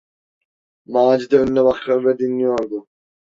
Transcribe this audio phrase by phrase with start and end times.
[0.85, 2.87] Macide önüne bakıyor ve dinliyordu.